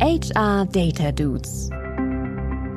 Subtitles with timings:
[0.00, 1.70] HR Data Dudes.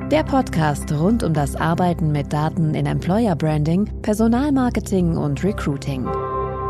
[0.09, 6.07] Der Podcast rund um das Arbeiten mit Daten in Employer Branding, Personalmarketing und Recruiting.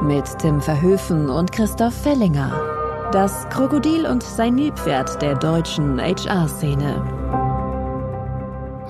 [0.02, 3.10] Mit Tim Verhöfen und Christoph Fellinger.
[3.12, 6.96] Das Krokodil und sein Nilpferd der deutschen HR-Szene.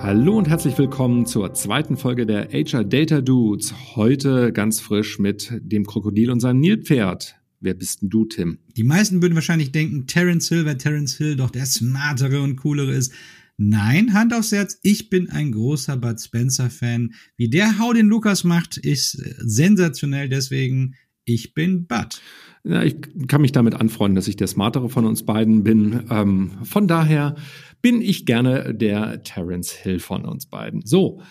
[0.02, 3.74] Hallo und herzlich willkommen zur zweiten Folge der HR Data Dudes.
[3.98, 7.39] Heute ganz frisch mit dem Krokodil und seinem Nilpferd.
[7.62, 8.60] Wer bist denn du, Tim?
[8.78, 12.94] Die meisten würden wahrscheinlich denken, Terence Hill, weil Terence Hill doch der smartere und coolere
[12.94, 13.14] ist.
[13.58, 17.14] Nein, Hand aufs Herz, ich bin ein großer Bud Spencer-Fan.
[17.36, 20.96] Wie der Hau den Lukas macht, ist sensationell, deswegen
[21.26, 22.22] ich bin Bud.
[22.64, 22.96] Ja, ich
[23.28, 26.06] kann mich damit anfreunden, dass ich der smartere von uns beiden bin.
[26.10, 27.36] Ähm, von daher
[27.82, 30.86] bin ich gerne der Terence Hill von uns beiden.
[30.86, 31.22] So,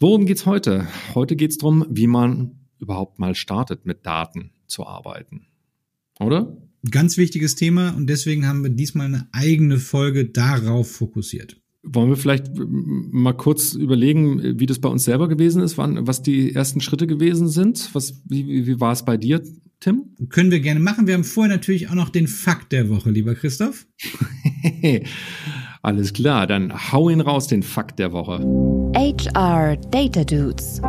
[0.00, 0.86] worum geht's heute?
[1.14, 5.46] Heute geht's drum, wie man überhaupt mal startet, mit Daten zu arbeiten
[6.20, 6.56] oder?
[6.90, 11.60] Ganz wichtiges Thema und deswegen haben wir diesmal eine eigene Folge darauf fokussiert.
[11.82, 16.22] Wollen wir vielleicht mal kurz überlegen, wie das bei uns selber gewesen ist, wann, was
[16.22, 17.90] die ersten Schritte gewesen sind?
[17.92, 19.40] Was, wie, wie war es bei dir,
[19.78, 20.04] Tim?
[20.28, 21.06] Können wir gerne machen.
[21.06, 23.86] Wir haben vorher natürlich auch noch den Fakt der Woche, lieber Christoph.
[25.82, 28.40] Alles klar, dann hau ihn raus, den Fakt der Woche.
[28.96, 30.80] HR Data Dudes.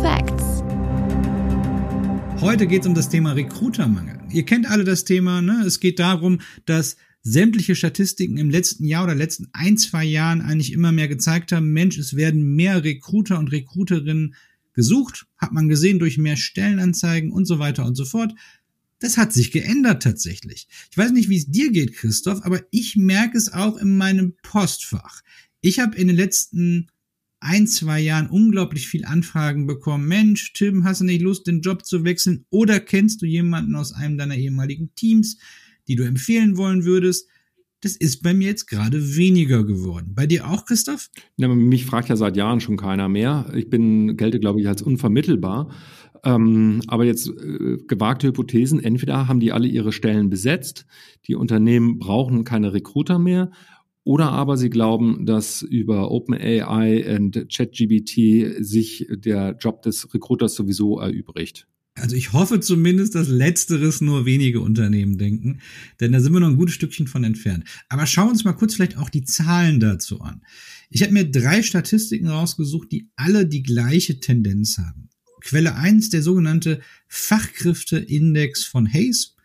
[0.00, 0.51] Facts.
[2.42, 4.18] Heute geht es um das Thema Recruitermangel.
[4.32, 5.62] Ihr kennt alle das Thema, ne?
[5.64, 10.72] Es geht darum, dass sämtliche Statistiken im letzten Jahr oder letzten ein, zwei Jahren eigentlich
[10.72, 14.34] immer mehr gezeigt haben, Mensch, es werden mehr Recruiter und Recruiterinnen
[14.72, 18.34] gesucht, hat man gesehen durch mehr Stellenanzeigen und so weiter und so fort.
[18.98, 20.66] Das hat sich geändert tatsächlich.
[20.90, 24.34] Ich weiß nicht, wie es dir geht, Christoph, aber ich merke es auch in meinem
[24.42, 25.20] Postfach.
[25.60, 26.88] Ich habe in den letzten
[27.42, 30.06] ein, zwei Jahren unglaublich viel Anfragen bekommen.
[30.06, 32.46] Mensch, Tim, hast du nicht Lust, den Job zu wechseln?
[32.50, 35.38] Oder kennst du jemanden aus einem deiner ehemaligen Teams,
[35.88, 37.28] die du empfehlen wollen würdest?
[37.80, 40.12] Das ist bei mir jetzt gerade weniger geworden.
[40.14, 41.10] Bei dir auch, Christoph?
[41.36, 43.52] Ja, mich fragt ja seit Jahren schon keiner mehr.
[43.56, 45.74] Ich bin, gelte, glaube ich, als unvermittelbar.
[46.24, 50.86] Ähm, aber jetzt äh, gewagte Hypothesen, entweder haben die alle ihre Stellen besetzt,
[51.26, 53.50] die Unternehmen brauchen keine Recruiter mehr,
[54.04, 60.98] oder aber sie glauben, dass über OpenAI und ChatGBT sich der Job des Recruiters sowieso
[60.98, 61.66] erübrigt.
[61.94, 65.60] Also ich hoffe zumindest, dass letzteres nur wenige Unternehmen denken,
[66.00, 67.64] denn da sind wir noch ein gutes Stückchen von entfernt.
[67.90, 70.40] Aber schauen wir uns mal kurz vielleicht auch die Zahlen dazu an.
[70.88, 75.10] Ich habe mir drei Statistiken rausgesucht, die alle die gleiche Tendenz haben.
[75.42, 79.36] Quelle eins der sogenannte Fachkräfteindex von Hayes.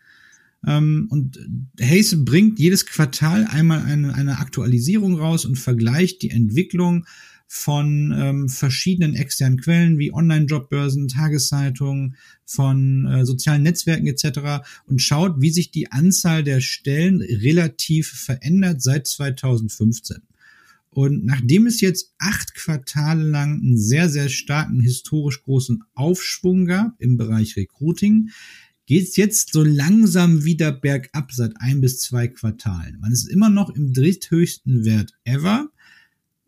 [0.66, 1.38] Ähm, und
[1.80, 7.06] Hayes bringt jedes Quartal einmal eine, eine Aktualisierung raus und vergleicht die Entwicklung
[7.50, 14.66] von ähm, verschiedenen externen Quellen wie Online-Jobbörsen, Tageszeitungen, von äh, sozialen Netzwerken etc.
[14.86, 20.18] und schaut, wie sich die Anzahl der Stellen relativ verändert seit 2015.
[20.90, 26.94] Und nachdem es jetzt acht Quartale lang einen sehr, sehr starken historisch großen Aufschwung gab
[26.98, 28.30] im Bereich Recruiting,
[28.88, 32.98] geht es jetzt so langsam wieder bergab seit ein bis zwei Quartalen.
[33.00, 35.68] Man ist immer noch im dritthöchsten Wert ever.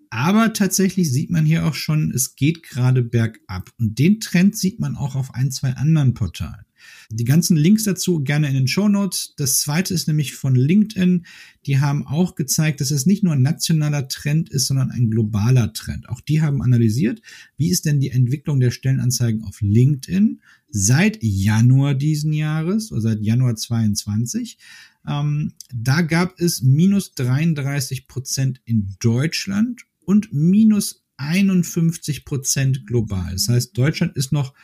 [0.09, 3.71] Aber tatsächlich sieht man hier auch schon, es geht gerade bergab.
[3.79, 6.65] Und den Trend sieht man auch auf ein, zwei anderen Portalen.
[7.11, 9.35] Die ganzen Links dazu gerne in den Show Notes.
[9.37, 11.27] Das zweite ist nämlich von LinkedIn.
[11.67, 15.73] Die haben auch gezeigt, dass es nicht nur ein nationaler Trend ist, sondern ein globaler
[15.73, 16.09] Trend.
[16.09, 17.21] Auch die haben analysiert,
[17.57, 23.23] wie ist denn die Entwicklung der Stellenanzeigen auf LinkedIn seit Januar diesen Jahres oder seit
[23.23, 24.59] Januar 22.
[25.07, 33.33] Ähm, da gab es minus 33 Prozent in Deutschland und minus 51 Prozent global.
[33.33, 34.55] Das heißt, Deutschland ist noch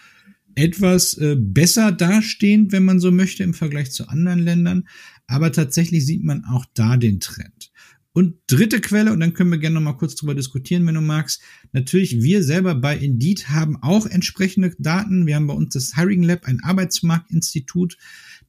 [0.56, 4.88] etwas äh, besser dastehend, wenn man so möchte, im Vergleich zu anderen Ländern.
[5.28, 7.70] Aber tatsächlich sieht man auch da den Trend.
[8.12, 11.02] Und dritte Quelle, und dann können wir gerne noch mal kurz drüber diskutieren, wenn du
[11.02, 11.42] magst.
[11.72, 15.26] Natürlich, wir selber bei Indeed haben auch entsprechende Daten.
[15.26, 17.98] Wir haben bei uns das Hiring Lab, ein Arbeitsmarktinstitut.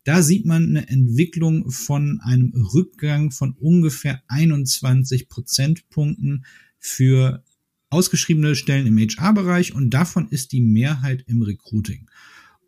[0.06, 6.46] Da sieht man eine Entwicklung von einem Rückgang von ungefähr 21 Prozentpunkten
[6.79, 7.43] für
[7.89, 12.09] ausgeschriebene Stellen im HR-Bereich und davon ist die Mehrheit im Recruiting.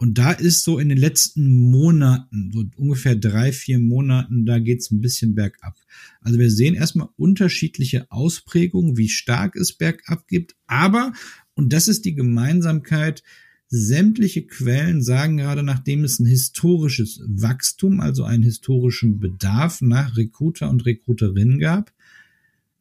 [0.02, 4.92] Und da ist so in den letzten Monaten, so ungefähr drei, vier Monaten, da geht's
[4.92, 5.78] ein bisschen bergab.
[6.22, 10.56] Also wir sehen erstmal unterschiedliche Ausprägungen, wie stark es bergab gibt.
[10.68, 11.12] Aber,
[11.54, 13.24] und das ist die Gemeinsamkeit,
[13.68, 20.70] sämtliche Quellen sagen gerade, nachdem es ein historisches Wachstum, also einen historischen Bedarf nach Recruiter
[20.70, 21.92] und Recruiterinnen gab,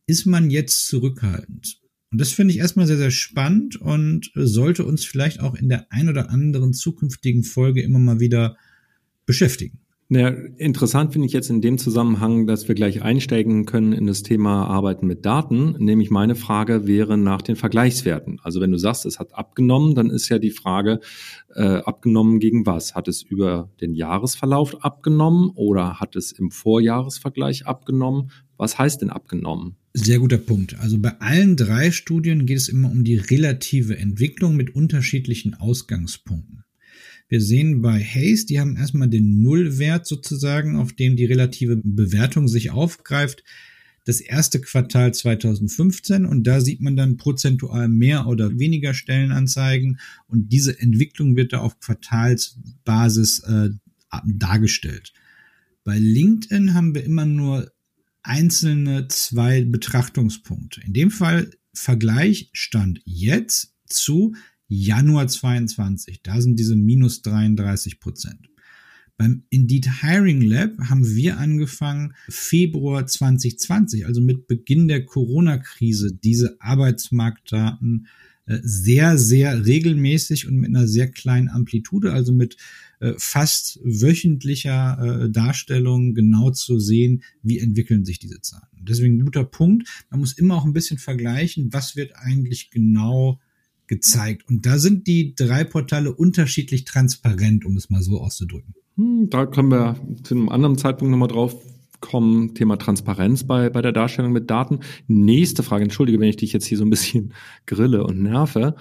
[0.07, 1.81] ist man jetzt zurückhaltend.
[2.11, 5.87] Und das finde ich erstmal sehr, sehr spannend und sollte uns vielleicht auch in der
[5.91, 8.57] ein oder anderen zukünftigen Folge immer mal wieder
[9.27, 9.81] beschäftigen.
[10.11, 14.23] Naja, interessant finde ich jetzt in dem Zusammenhang, dass wir gleich einsteigen können in das
[14.23, 15.73] Thema Arbeiten mit Daten.
[15.79, 18.41] Nämlich meine Frage wäre nach den Vergleichswerten.
[18.43, 21.01] Also wenn du sagst, es hat abgenommen, dann ist ja die Frage,
[21.55, 22.95] äh, abgenommen gegen was?
[22.95, 28.31] Hat es über den Jahresverlauf abgenommen oder hat es im Vorjahresvergleich abgenommen?
[28.59, 29.77] Was heißt denn abgenommen?
[29.95, 30.79] Sehr guter Punkt.
[30.81, 36.65] Also bei allen drei Studien geht es immer um die relative Entwicklung mit unterschiedlichen Ausgangspunkten.
[37.29, 42.49] Wir sehen bei Hayes, die haben erstmal den Nullwert sozusagen, auf dem die relative Bewertung
[42.49, 43.45] sich aufgreift.
[44.05, 50.51] Das erste Quartal 2015 und da sieht man dann prozentual mehr oder weniger Stellenanzeigen und
[50.51, 53.69] diese Entwicklung wird da auf Quartalsbasis äh,
[54.25, 55.13] dargestellt.
[55.85, 57.71] Bei LinkedIn haben wir immer nur
[58.29, 60.81] einzelne zwei Betrachtungspunkte.
[60.83, 64.35] In dem Fall Vergleich stand jetzt zu
[64.67, 66.23] Januar 22.
[66.23, 68.51] Da sind diese minus 33 Prozent.
[69.17, 76.57] Beim Indeed Hiring Lab haben wir angefangen, Februar 2020, also mit Beginn der Corona-Krise, diese
[76.61, 78.07] Arbeitsmarktdaten
[78.63, 82.57] sehr, sehr regelmäßig und mit einer sehr kleinen Amplitude, also mit
[83.01, 88.67] äh, fast wöchentlicher äh, Darstellung genau zu sehen, wie entwickeln sich diese Zahlen.
[88.81, 89.89] Deswegen ein guter Punkt.
[90.11, 93.39] Man muss immer auch ein bisschen vergleichen, was wird eigentlich genau
[93.87, 94.49] gezeigt.
[94.49, 98.75] Und da sind die drei Portale unterschiedlich transparent, um es mal so auszudrücken.
[98.97, 101.57] Hm, da können wir zu einem anderen Zeitpunkt nochmal drauf
[102.01, 102.55] kommen.
[102.55, 104.81] Thema Transparenz bei, bei der Darstellung mit Daten.
[105.07, 107.35] Nächste Frage, entschuldige, wenn ich dich jetzt hier so ein bisschen
[107.67, 108.77] grille und nerve.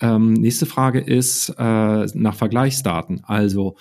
[0.00, 3.22] Ähm, nächste Frage ist äh, nach Vergleichsdaten.
[3.24, 3.76] Also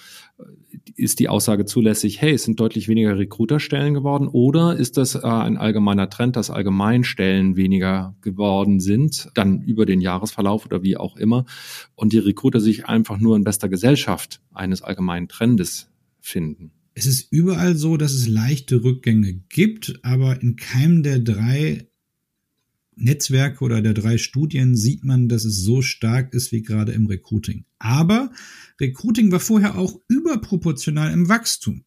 [0.95, 5.21] ist die Aussage zulässig, hey, es sind deutlich weniger Recruiterstellen geworden oder ist das äh,
[5.21, 10.97] ein allgemeiner Trend, dass allgemein Stellen weniger geworden sind, dann über den Jahresverlauf oder wie
[10.97, 11.45] auch immer
[11.95, 15.89] und die Recruiter sich einfach nur in bester Gesellschaft eines allgemeinen Trendes
[16.19, 16.71] finden?
[16.97, 21.91] Es ist überall so, dass es leichte Rückgänge gibt, aber in keinem der drei
[22.95, 27.05] Netzwerke oder der drei Studien sieht man, dass es so stark ist wie gerade im
[27.05, 27.65] Recruiting.
[27.77, 28.31] Aber
[28.81, 31.83] Recruiting war vorher auch überproportional im Wachstum.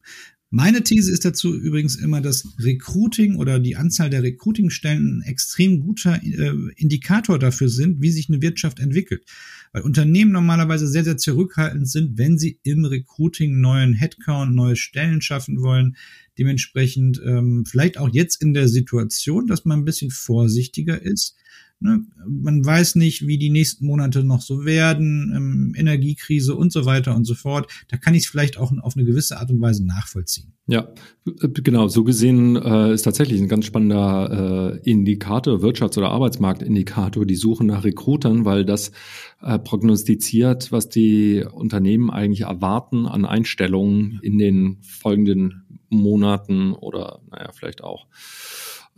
[0.48, 5.80] Meine These ist dazu übrigens immer, dass Recruiting oder die Anzahl der Recruitingstellen ein extrem
[5.80, 9.24] guter äh, Indikator dafür sind, wie sich eine Wirtschaft entwickelt.
[9.72, 15.22] Weil Unternehmen normalerweise sehr, sehr zurückhaltend sind, wenn sie im Recruiting neuen Headcount, neue Stellen
[15.22, 15.96] schaffen wollen.
[16.38, 21.36] Dementsprechend ähm, vielleicht auch jetzt in der Situation, dass man ein bisschen vorsichtiger ist
[21.80, 22.04] Ne?
[22.28, 27.16] Man weiß nicht, wie die nächsten Monate noch so werden, ähm, Energiekrise und so weiter
[27.16, 27.70] und so fort.
[27.88, 30.52] Da kann ich es vielleicht auch auf eine gewisse Art und Weise nachvollziehen.
[30.66, 30.92] Ja,
[31.24, 31.88] genau.
[31.88, 37.64] So gesehen äh, ist tatsächlich ein ganz spannender äh, Indikator, Wirtschafts- oder Arbeitsmarktindikator, die Suche
[37.64, 38.92] nach Recruitern, weil das
[39.40, 47.50] äh, prognostiziert, was die Unternehmen eigentlich erwarten an Einstellungen in den folgenden Monaten oder naja,
[47.52, 48.06] vielleicht auch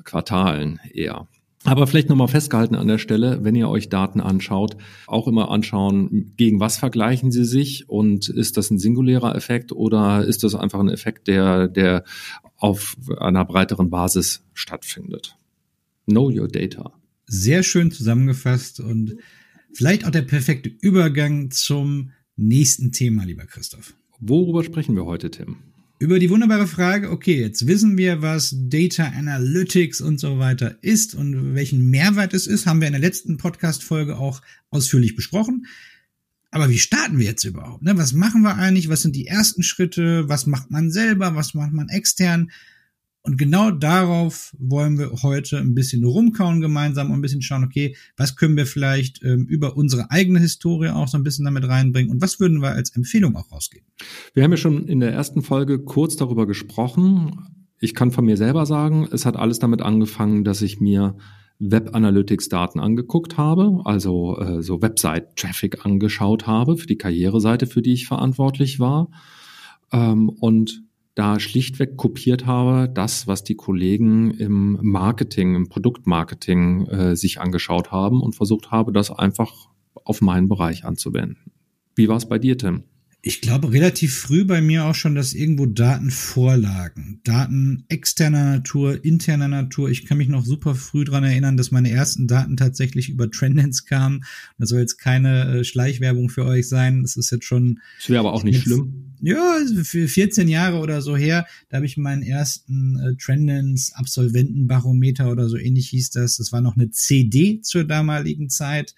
[0.05, 1.29] Quartalen eher.
[1.65, 4.77] Aber vielleicht nochmal festgehalten an der Stelle, wenn ihr euch Daten anschaut,
[5.07, 10.25] auch immer anschauen, gegen was vergleichen sie sich und ist das ein singulärer Effekt oder
[10.25, 12.05] ist das einfach ein Effekt, der, der
[12.57, 15.37] auf einer breiteren Basis stattfindet?
[16.07, 16.93] Know your data.
[17.27, 19.17] Sehr schön zusammengefasst und
[19.73, 23.95] vielleicht auch der perfekte Übergang zum nächsten Thema, lieber Christoph.
[24.19, 25.59] Worüber sprechen wir heute, Tim?
[26.03, 31.15] Über die wunderbare Frage, okay, jetzt wissen wir, was Data Analytics und so weiter ist
[31.15, 35.67] und welchen Mehrwert es ist, haben wir in der letzten Podcast-Folge auch ausführlich besprochen.
[36.51, 37.85] Aber wie starten wir jetzt überhaupt?
[37.85, 37.97] Ne?
[37.97, 38.89] Was machen wir eigentlich?
[38.89, 40.29] Was sind die ersten Schritte?
[40.29, 41.37] Was macht man selber?
[41.37, 42.51] Was macht man extern?
[43.25, 47.95] Und genau darauf wollen wir heute ein bisschen rumkauen gemeinsam und ein bisschen schauen, okay,
[48.17, 52.11] was können wir vielleicht ähm, über unsere eigene Historie auch so ein bisschen damit reinbringen
[52.11, 53.87] und was würden wir als Empfehlung auch rausgeben?
[54.35, 57.67] Wir haben ja schon in der ersten Folge kurz darüber gesprochen.
[57.79, 61.17] Ich kann von mir selber sagen, es hat alles damit angefangen, dass ich mir
[61.61, 67.69] Web Analytics Daten angeguckt habe, also äh, so Website Traffic angeschaut habe für die Karriereseite,
[67.69, 69.11] für die ich verantwortlich war.
[69.93, 70.83] Ähm, und
[71.15, 77.93] da schlichtweg kopiert habe, das, was die Kollegen im Marketing, im Produktmarketing äh, sich angeschaut
[77.93, 81.53] haben und versucht habe, das einfach auf meinen Bereich anzuwenden.
[81.95, 82.85] Wie war es bei dir, Tim?
[83.25, 87.21] Ich glaube, relativ früh bei mir auch schon, dass irgendwo Daten vorlagen.
[87.23, 89.91] Daten externer Natur, interner Natur.
[89.91, 93.85] Ich kann mich noch super früh dran erinnern, dass meine ersten Daten tatsächlich über Trendens
[93.85, 94.25] kamen.
[94.59, 97.03] Das soll jetzt keine äh, Schleichwerbung für euch sein.
[97.03, 97.79] Das ist jetzt schon.
[97.99, 99.13] Das wäre aber auch nicht schlimm.
[99.21, 105.31] Ja, für 14 Jahre oder so her, da habe ich meinen ersten äh, Trendens Absolventenbarometer
[105.31, 106.39] oder so ähnlich hieß das.
[106.39, 108.97] Das war noch eine CD zur damaligen Zeit.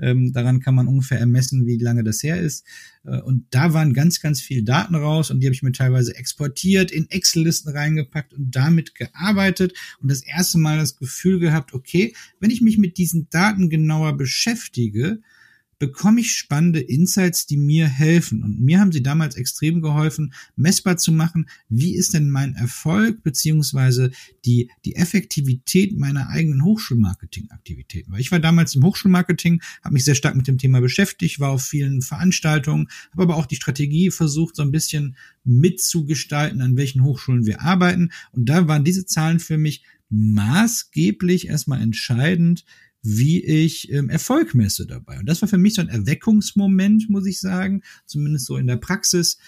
[0.00, 2.66] Ähm, daran kann man ungefähr ermessen, wie lange das her ist.
[3.04, 6.16] Äh, und da waren ganz, ganz viele Daten raus und die habe ich mir teilweise
[6.16, 12.14] exportiert, in Excel-Listen reingepackt und damit gearbeitet und das erste Mal das Gefühl gehabt, okay,
[12.40, 15.20] wenn ich mich mit diesen Daten genauer beschäftige,
[15.84, 18.42] bekomme ich spannende Insights, die mir helfen.
[18.42, 23.22] Und mir haben sie damals extrem geholfen, messbar zu machen, wie ist denn mein Erfolg
[23.22, 24.10] beziehungsweise
[24.46, 28.12] die, die Effektivität meiner eigenen Hochschulmarketing-Aktivitäten.
[28.12, 31.50] Weil ich war damals im Hochschulmarketing, habe mich sehr stark mit dem Thema beschäftigt, war
[31.50, 37.04] auf vielen Veranstaltungen, habe aber auch die Strategie versucht, so ein bisschen mitzugestalten, an welchen
[37.04, 38.10] Hochschulen wir arbeiten.
[38.32, 42.64] Und da waren diese Zahlen für mich maßgeblich erstmal entscheidend,
[43.04, 45.18] wie ich ähm, Erfolg messe dabei.
[45.20, 48.78] Und das war für mich so ein Erweckungsmoment, muss ich sagen, zumindest so in der
[48.78, 49.38] Praxis.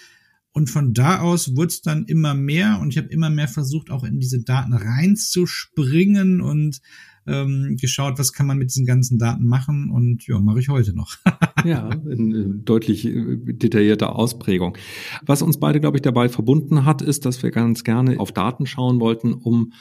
[0.51, 3.89] Und von da aus wurde es dann immer mehr und ich habe immer mehr versucht,
[3.89, 6.81] auch in diese Daten reinzuspringen und
[7.27, 10.95] ähm, geschaut, was kann man mit diesen ganzen Daten machen und ja, mache ich heute
[10.95, 11.15] noch.
[11.65, 14.77] ja, in deutlich äh, detaillierter Ausprägung.
[15.25, 18.65] Was uns beide, glaube ich, dabei verbunden hat, ist, dass wir ganz gerne auf Daten
[18.65, 19.73] schauen wollten, um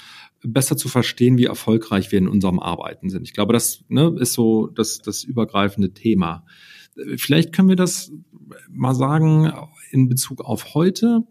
[0.42, 3.22] besser zu verstehen, wie erfolgreich wir in unserem Arbeiten sind.
[3.22, 6.44] Ich glaube, das ne, ist so das, das übergreifende Thema.
[7.16, 8.12] Vielleicht können wir das
[8.70, 9.52] mal sagen
[9.90, 11.24] in Bezug auf heute.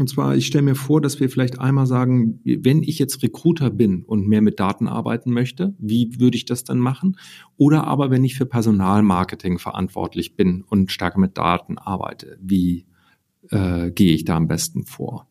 [0.00, 3.68] Und zwar, ich stelle mir vor, dass wir vielleicht einmal sagen, wenn ich jetzt Recruiter
[3.68, 7.18] bin und mehr mit Daten arbeiten möchte, wie würde ich das dann machen?
[7.58, 12.86] Oder aber wenn ich für Personalmarketing verantwortlich bin und stärker mit Daten arbeite, wie
[13.50, 15.28] äh, gehe ich da am besten vor?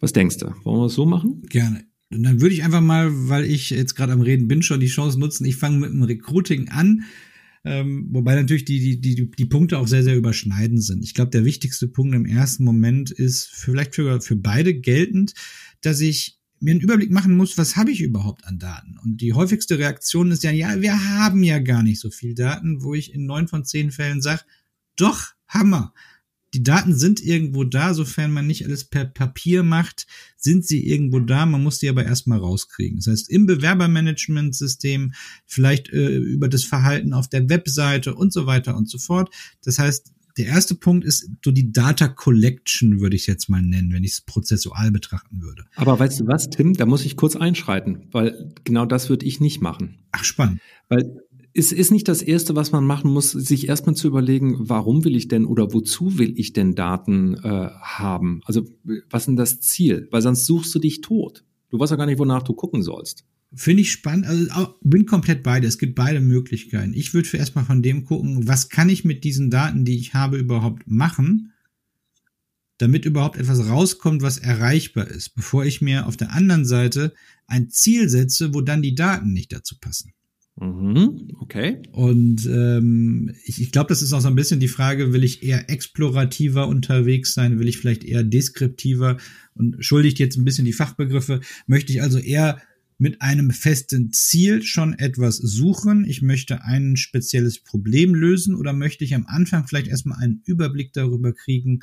[0.00, 0.46] Was denkst du?
[0.64, 1.42] Wollen wir es so machen?
[1.50, 1.84] Gerne.
[2.10, 4.86] Und dann würde ich einfach mal, weil ich jetzt gerade am Reden bin, schon die
[4.86, 5.44] Chance nutzen.
[5.44, 7.04] Ich fange mit dem Recruiting an.
[7.64, 11.04] Ähm, wobei natürlich die, die, die, die Punkte auch sehr, sehr überschneidend sind.
[11.04, 15.34] Ich glaube, der wichtigste Punkt im ersten Moment ist vielleicht für, für beide geltend,
[15.80, 18.96] dass ich mir einen Überblick machen muss, was habe ich überhaupt an Daten?
[18.98, 22.82] Und die häufigste Reaktion ist ja, ja, wir haben ja gar nicht so viel Daten,
[22.82, 24.42] wo ich in neun von zehn Fällen sage,
[24.96, 25.92] doch, Hammer
[26.54, 30.06] die Daten sind irgendwo da, sofern man nicht alles per Papier macht,
[30.36, 32.98] sind sie irgendwo da, man muss die aber erstmal rauskriegen.
[32.98, 35.12] Das heißt, im Bewerbermanagementsystem,
[35.46, 39.32] vielleicht äh, über das Verhalten auf der Webseite und so weiter und so fort.
[39.64, 43.92] Das heißt, der erste Punkt ist so die Data Collection, würde ich jetzt mal nennen,
[43.92, 45.64] wenn ich es prozessual betrachten würde.
[45.74, 49.40] Aber weißt du was, Tim, da muss ich kurz einschreiten, weil genau das würde ich
[49.40, 49.98] nicht machen.
[50.10, 50.60] Ach, spannend.
[50.88, 51.21] Weil
[51.54, 55.16] es ist nicht das Erste, was man machen muss, sich erstmal zu überlegen, warum will
[55.16, 58.40] ich denn oder wozu will ich denn Daten äh, haben?
[58.44, 58.64] Also
[59.10, 60.08] was ist denn das Ziel?
[60.10, 61.44] Weil sonst suchst du dich tot.
[61.68, 63.24] Du weißt ja gar nicht, wonach du gucken sollst.
[63.54, 65.66] Finde ich spannend, also bin komplett beide.
[65.66, 66.94] Es gibt beide Möglichkeiten.
[66.94, 70.38] Ich würde erstmal von dem gucken, was kann ich mit diesen Daten, die ich habe,
[70.38, 71.52] überhaupt machen,
[72.78, 77.12] damit überhaupt etwas rauskommt, was erreichbar ist, bevor ich mir auf der anderen Seite
[77.46, 80.14] ein Ziel setze, wo dann die Daten nicht dazu passen.
[80.62, 81.82] Mhm, okay.
[81.90, 85.42] Und ähm, ich, ich glaube, das ist auch so ein bisschen die Frage, will ich
[85.42, 89.16] eher explorativer unterwegs sein, will ich vielleicht eher deskriptiver?
[89.54, 92.62] Und schuldigt jetzt ein bisschen die Fachbegriffe, möchte ich also eher
[92.96, 99.02] mit einem festen Ziel schon etwas suchen, ich möchte ein spezielles Problem lösen oder möchte
[99.02, 101.80] ich am Anfang vielleicht erstmal einen Überblick darüber kriegen,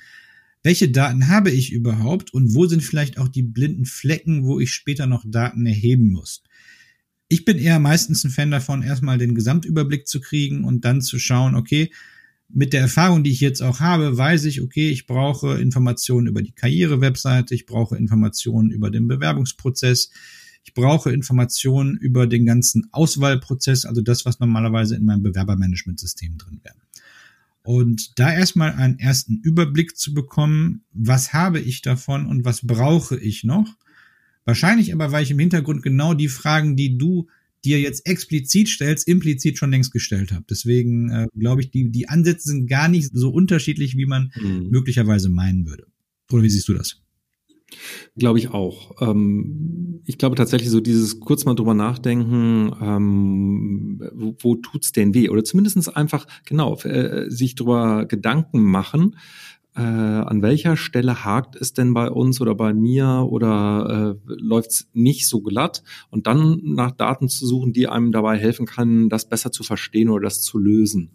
[0.63, 4.71] welche Daten habe ich überhaupt und wo sind vielleicht auch die blinden Flecken, wo ich
[4.71, 6.43] später noch Daten erheben muss
[7.29, 11.19] ich bin eher meistens ein Fan davon, erstmal den Gesamtüberblick zu kriegen und dann zu
[11.19, 11.91] schauen, okay,
[12.51, 16.41] mit der Erfahrung, die ich jetzt auch habe, weiß ich, okay, ich brauche Informationen über
[16.41, 20.09] die Karriere-Webseite, ich brauche Informationen über den Bewerbungsprozess,
[20.63, 26.59] ich brauche Informationen über den ganzen Auswahlprozess, also das, was normalerweise in meinem Bewerbermanagementsystem drin
[26.63, 26.75] wäre.
[27.61, 33.17] Und da erstmal einen ersten Überblick zu bekommen, was habe ich davon und was brauche
[33.19, 33.75] ich noch,
[34.49, 37.27] Wahrscheinlich aber, weil ich im Hintergrund genau die Fragen, die du
[37.63, 40.43] dir jetzt explizit stellst, implizit schon längst gestellt habe.
[40.49, 44.69] Deswegen äh, glaube ich, die, die Ansätze sind gar nicht so unterschiedlich, wie man mhm.
[44.71, 45.85] möglicherweise meinen würde.
[46.31, 46.99] Oder wie siehst du das?
[48.17, 48.99] Glaube ich auch.
[49.07, 55.13] Ähm, ich glaube tatsächlich so dieses kurz mal drüber nachdenken, ähm, wo, wo tut's denn
[55.13, 55.29] weh?
[55.29, 59.15] Oder zumindestens einfach, genau, äh, sich drüber Gedanken machen,
[59.75, 64.71] äh, an welcher Stelle hakt es denn bei uns oder bei mir oder äh, läuft
[64.71, 69.09] es nicht so glatt und dann nach Daten zu suchen, die einem dabei helfen kann,
[69.09, 71.11] das besser zu verstehen oder das zu lösen.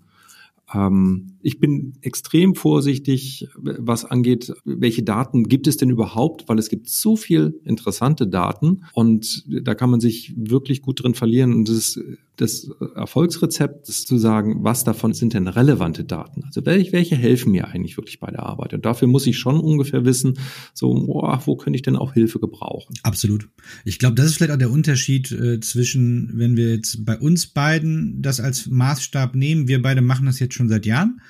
[0.72, 6.68] Ähm, ich bin extrem vorsichtig, was angeht, welche Daten gibt es denn überhaupt, weil es
[6.68, 11.68] gibt so viel interessante Daten und da kann man sich wirklich gut drin verlieren und
[11.68, 12.00] das,
[12.36, 16.42] das Erfolgsrezept ist zu sagen, was davon sind denn relevante Daten?
[16.44, 18.74] Also welche, welche helfen mir eigentlich wirklich bei der Arbeit?
[18.74, 20.38] Und dafür muss ich schon ungefähr wissen,
[20.72, 22.94] so, oh, wo könnte ich denn auch Hilfe gebrauchen?
[23.02, 23.48] Absolut.
[23.84, 27.46] Ich glaube, das ist vielleicht auch der Unterschied äh, zwischen, wenn wir jetzt bei uns
[27.46, 31.20] beiden das als Maßstab nehmen, wir beide machen das jetzt schon seit Jahren.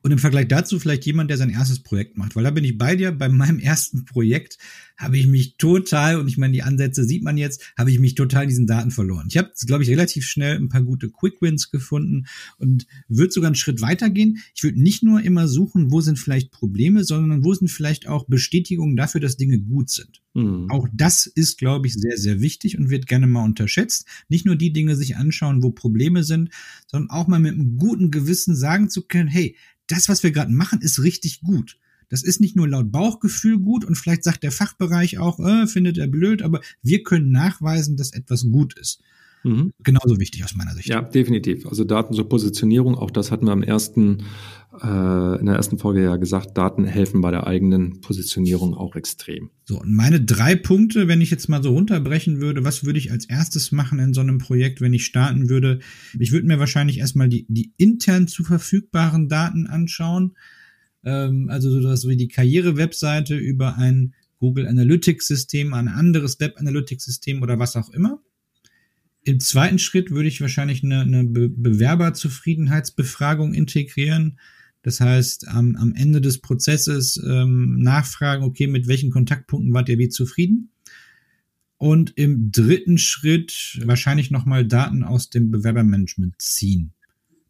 [0.00, 2.78] Und im Vergleich dazu vielleicht jemand, der sein erstes Projekt macht, weil da bin ich
[2.78, 3.10] bei dir.
[3.10, 4.56] Bei meinem ersten Projekt
[4.96, 8.14] habe ich mich total, und ich meine, die Ansätze sieht man jetzt, habe ich mich
[8.14, 9.26] total in diesen Daten verloren.
[9.28, 12.26] Ich habe, glaube ich, relativ schnell ein paar gute Quick Wins gefunden
[12.58, 14.38] und würde sogar einen Schritt weiter gehen.
[14.54, 18.26] Ich würde nicht nur immer suchen, wo sind vielleicht Probleme, sondern wo sind vielleicht auch
[18.26, 20.22] Bestätigungen dafür, dass Dinge gut sind.
[20.34, 20.70] Mhm.
[20.70, 24.06] Auch das ist, glaube ich, sehr, sehr wichtig und wird gerne mal unterschätzt.
[24.28, 26.50] Nicht nur die Dinge sich anschauen, wo Probleme sind,
[26.86, 29.56] sondern auch mal mit einem guten Gewissen sagen zu können, hey,
[29.88, 31.78] das, was wir gerade machen, ist richtig gut.
[32.08, 35.98] Das ist nicht nur laut Bauchgefühl gut und vielleicht sagt der Fachbereich auch, äh, findet
[35.98, 39.00] er blöd, aber wir können nachweisen, dass etwas gut ist.
[39.48, 39.72] Mhm.
[39.82, 40.88] Genauso wichtig aus meiner Sicht.
[40.88, 41.66] Ja, definitiv.
[41.66, 44.24] Also Daten zur Positionierung, auch das hatten wir am ersten,
[44.82, 49.50] äh, in der ersten Folge ja gesagt, Daten helfen bei der eigenen Positionierung auch extrem.
[49.64, 53.10] So, und meine drei Punkte, wenn ich jetzt mal so runterbrechen würde, was würde ich
[53.10, 55.78] als erstes machen in so einem Projekt, wenn ich starten würde?
[56.18, 60.36] Ich würde mir wahrscheinlich erstmal die, die intern zu verfügbaren Daten anschauen.
[61.04, 66.58] Ähm, also so das wie die Karriere-Webseite über ein Google Analytics System, ein anderes Web
[66.58, 68.20] Analytics System oder was auch immer.
[69.22, 74.38] Im zweiten Schritt würde ich wahrscheinlich eine, eine Be Bewerberzufriedenheitsbefragung integrieren.
[74.82, 79.98] Das heißt, am, am Ende des Prozesses ähm, nachfragen, okay, mit welchen Kontaktpunkten wart ihr
[79.98, 80.70] wie zufrieden?
[81.76, 86.92] Und im dritten Schritt wahrscheinlich nochmal Daten aus dem Bewerbermanagement ziehen.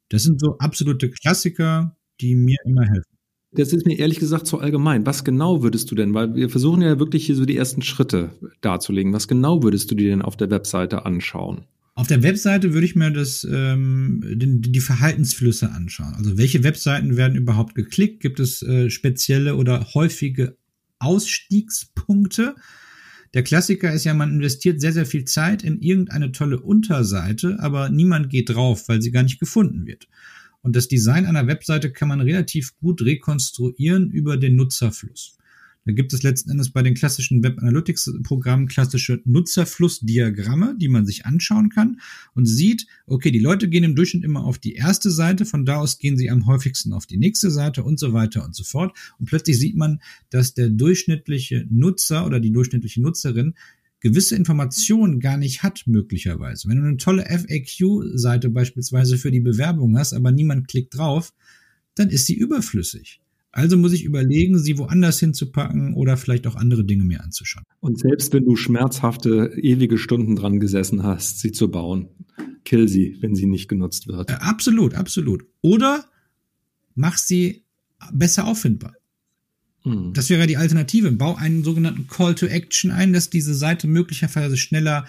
[0.08, 3.17] Das sind so absolute Klassiker, die mir immer helfen.
[3.52, 5.06] Das ist mir ehrlich gesagt zu allgemein.
[5.06, 8.30] Was genau würdest du denn, weil wir versuchen ja wirklich hier so die ersten Schritte
[8.60, 11.64] darzulegen, was genau würdest du dir denn auf der Webseite anschauen?
[11.94, 16.14] Auf der Webseite würde ich mir das, ähm, die, die Verhaltensflüsse anschauen.
[16.14, 18.20] Also welche Webseiten werden überhaupt geklickt?
[18.20, 20.56] Gibt es äh, spezielle oder häufige
[21.00, 22.54] Ausstiegspunkte?
[23.34, 27.90] Der Klassiker ist ja, man investiert sehr, sehr viel Zeit in irgendeine tolle Unterseite, aber
[27.90, 30.06] niemand geht drauf, weil sie gar nicht gefunden wird.
[30.62, 35.38] Und das Design einer Webseite kann man relativ gut rekonstruieren über den Nutzerfluss.
[35.88, 41.06] Da gibt es letzten Endes bei den klassischen Web Analytics Programmen klassische Nutzerflussdiagramme, die man
[41.06, 41.98] sich anschauen kann
[42.34, 45.76] und sieht, okay, die Leute gehen im Durchschnitt immer auf die erste Seite, von da
[45.76, 48.94] aus gehen sie am häufigsten auf die nächste Seite und so weiter und so fort.
[49.18, 53.54] Und plötzlich sieht man, dass der durchschnittliche Nutzer oder die durchschnittliche Nutzerin
[54.00, 56.68] gewisse Informationen gar nicht hat, möglicherweise.
[56.68, 61.32] Wenn du eine tolle FAQ-Seite beispielsweise für die Bewerbung hast, aber niemand klickt drauf,
[61.94, 63.20] dann ist sie überflüssig.
[63.50, 67.64] Also muss ich überlegen, sie woanders hinzupacken oder vielleicht auch andere Dinge mir anzuschauen.
[67.80, 72.08] Und selbst wenn du schmerzhafte, ewige Stunden dran gesessen hast, sie zu bauen,
[72.64, 74.30] kill sie, wenn sie nicht genutzt wird.
[74.30, 75.44] Äh, absolut, absolut.
[75.62, 76.04] Oder
[76.94, 77.64] mach sie
[78.12, 78.94] besser auffindbar.
[79.88, 80.12] Mhm.
[80.12, 81.10] Das wäre die Alternative.
[81.12, 85.06] Bau einen sogenannten Call to Action ein, dass diese Seite möglicherweise schneller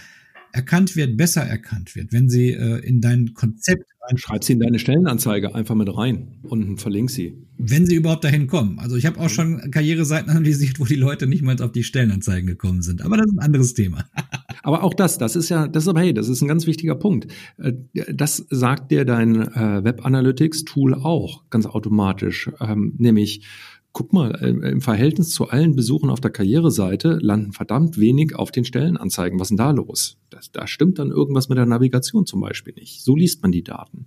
[0.52, 4.18] erkannt wird, besser erkannt wird, wenn sie äh, in dein Konzept rein.
[4.18, 7.34] Schreib sie in deine Stellenanzeige einfach mit rein und verlink sie.
[7.58, 8.80] Wenn sie überhaupt dahin kommen.
[8.80, 12.48] Also ich habe auch schon Karriereseiten analysiert, wo die Leute nicht mal auf die Stellenanzeigen
[12.48, 13.02] gekommen sind.
[13.04, 14.06] Aber das ist ein anderes Thema.
[14.64, 16.96] aber auch das, das ist ja, das ist aber hey, das ist ein ganz wichtiger
[16.96, 17.28] Punkt.
[17.58, 17.74] Äh,
[18.12, 23.46] das sagt dir dein äh, Web Analytics Tool auch ganz automatisch, ähm, nämlich
[23.94, 28.52] guck mal, äh, im Verhältnis zu allen Besuchen auf der Karriereseite landen verdammt wenig auf
[28.52, 29.40] den Stellenanzeigen.
[29.40, 30.18] Was ist denn da los?
[30.30, 33.04] Das, da stimmt dann irgendwas mit der Navigation zum Beispiel nicht.
[33.04, 34.06] So liest man die Daten.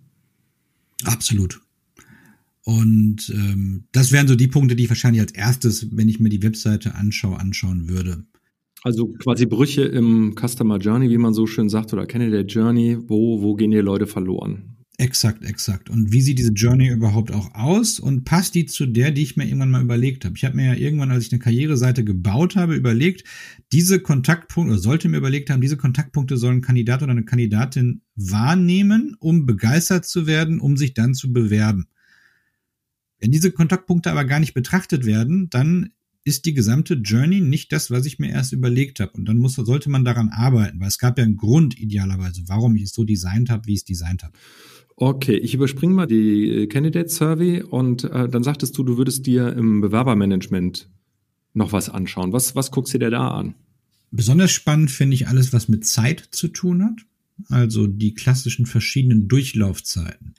[1.04, 1.60] Absolut.
[2.64, 6.28] Und ähm, das wären so die Punkte, die ich wahrscheinlich als erstes, wenn ich mir
[6.28, 8.24] die Webseite anschaue, anschauen würde.
[8.84, 13.42] Also quasi Brüche im Customer Journey, wie man so schön sagt, oder Candidate Journey, wo,
[13.42, 14.76] wo gehen die Leute verloren?
[15.02, 15.90] Exakt, exakt.
[15.90, 19.36] Und wie sieht diese Journey überhaupt auch aus und passt die zu der, die ich
[19.36, 20.36] mir irgendwann mal überlegt habe?
[20.36, 23.24] Ich habe mir ja irgendwann, als ich eine Karriereseite gebaut habe, überlegt,
[23.72, 28.02] diese Kontaktpunkte, oder sollte mir überlegt haben, diese Kontaktpunkte sollen ein Kandidat oder eine Kandidatin
[28.14, 31.88] wahrnehmen, um begeistert zu werden, um sich dann zu bewerben.
[33.18, 35.90] Wenn diese Kontaktpunkte aber gar nicht betrachtet werden, dann
[36.22, 39.10] ist die gesamte Journey nicht das, was ich mir erst überlegt habe.
[39.14, 42.76] Und dann muss, sollte man daran arbeiten, weil es gab ja einen Grund idealerweise, warum
[42.76, 44.38] ich es so designt habe, wie ich es designt habe.
[44.96, 49.26] Okay, ich überspringe mal die äh, Candidate Survey und äh, dann sagtest du, du würdest
[49.26, 50.88] dir im Bewerbermanagement
[51.54, 52.32] noch was anschauen.
[52.32, 53.54] Was, was guckst du dir da an?
[54.10, 57.00] Besonders spannend finde ich alles, was mit Zeit zu tun hat.
[57.48, 60.34] Also die klassischen verschiedenen Durchlaufzeiten.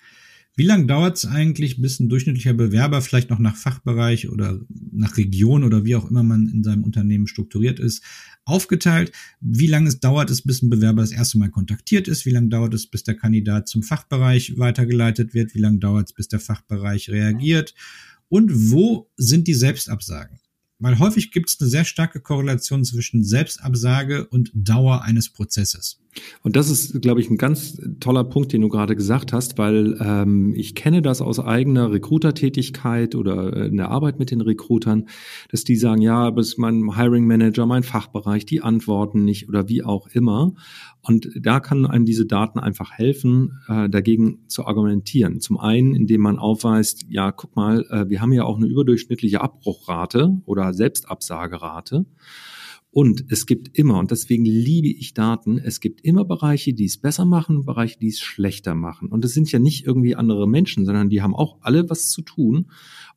[0.55, 4.59] Wie lange dauert es eigentlich, bis ein durchschnittlicher Bewerber vielleicht noch nach Fachbereich oder
[4.91, 8.03] nach Region oder wie auch immer man in seinem Unternehmen strukturiert ist,
[8.45, 9.11] aufgeteilt?
[9.39, 12.25] Wie lange es dauert es, bis ein Bewerber das erste Mal kontaktiert ist?
[12.25, 15.53] Wie lange dauert es, bis der Kandidat zum Fachbereich weitergeleitet wird?
[15.53, 17.73] Wie lange dauert es, bis der Fachbereich reagiert?
[18.29, 20.39] Und wo sind die Selbstabsagen?
[20.83, 26.01] Weil häufig gibt es eine sehr starke Korrelation zwischen Selbstabsage und Dauer eines Prozesses.
[26.41, 29.97] Und das ist, glaube ich, ein ganz toller Punkt, den du gerade gesagt hast, weil
[30.01, 35.07] ähm, ich kenne das aus eigener Recruiter-Tätigkeit oder äh, in der Arbeit mit den Recruitern,
[35.49, 39.83] dass die sagen, ja, bis mein Hiring Manager, mein Fachbereich, die antworten nicht oder wie
[39.83, 40.53] auch immer.
[41.05, 45.41] Und da kann einem diese Daten einfach helfen, äh, dagegen zu argumentieren.
[45.41, 49.41] Zum einen, indem man aufweist, ja, guck mal, äh, wir haben ja auch eine überdurchschnittliche
[49.41, 52.05] Abbruchrate oder Selbstabsagerate.
[52.89, 56.99] Und es gibt immer, und deswegen liebe ich Daten, es gibt immer Bereiche, die es
[56.99, 59.09] besser machen, Bereiche, die es schlechter machen.
[59.09, 62.21] Und es sind ja nicht irgendwie andere Menschen, sondern die haben auch alle was zu
[62.21, 62.67] tun.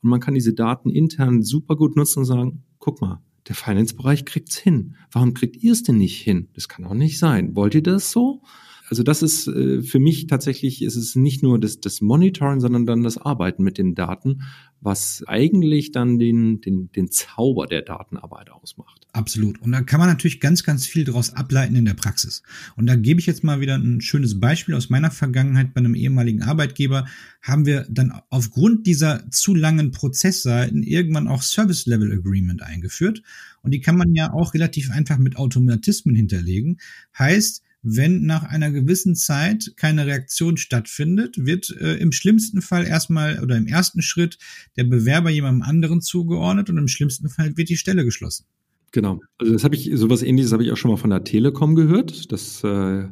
[0.02, 4.24] Und man kann diese Daten intern super gut nutzen und sagen, guck mal, der Finance-Bereich
[4.24, 4.96] kriegt's hin.
[5.10, 6.48] Warum kriegt ihr es denn nicht hin?
[6.54, 7.54] Das kann auch nicht sein.
[7.54, 8.42] Wollt ihr das so?
[8.88, 12.86] Also das ist äh, für mich tatsächlich, ist es nicht nur das, das Monitoring, sondern
[12.86, 14.42] dann das Arbeiten mit den Daten,
[14.80, 19.06] was eigentlich dann den, den, den Zauber der Datenarbeit ausmacht.
[19.12, 19.60] Absolut.
[19.60, 22.42] Und da kann man natürlich ganz, ganz viel daraus ableiten in der Praxis.
[22.76, 25.94] Und da gebe ich jetzt mal wieder ein schönes Beispiel aus meiner Vergangenheit bei einem
[25.94, 27.06] ehemaligen Arbeitgeber.
[27.42, 33.22] Haben wir dann aufgrund dieser zu langen Prozessseiten irgendwann auch Service Level Agreement eingeführt.
[33.62, 36.78] Und die kann man ja auch relativ einfach mit Automatismen hinterlegen.
[37.18, 43.40] Heißt, wenn nach einer gewissen Zeit keine Reaktion stattfindet, wird äh, im schlimmsten Fall erstmal
[43.40, 44.38] oder im ersten Schritt
[44.76, 48.46] der Bewerber jemandem anderen zugeordnet und im schlimmsten Fall wird die Stelle geschlossen.
[48.90, 49.20] Genau.
[49.38, 52.32] Also das habe ich, sowas ähnliches habe ich auch schon mal von der Telekom gehört,
[52.32, 53.04] dass, äh,